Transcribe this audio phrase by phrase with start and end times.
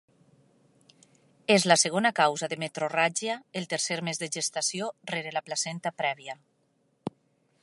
[1.55, 6.41] És la segona causa de metrorràgia el tercer mes de gestació rere la placenta prèvia.